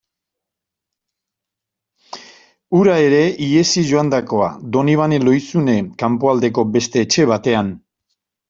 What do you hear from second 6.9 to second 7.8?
etxe batean...